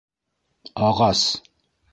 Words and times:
Ағас! 0.89 1.23